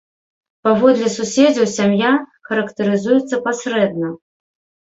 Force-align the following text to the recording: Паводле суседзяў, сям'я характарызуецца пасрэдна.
Паводле 0.67 1.07
суседзяў, 1.17 1.65
сям'я 1.75 2.11
характарызуецца 2.49 3.35
пасрэдна. 3.47 4.07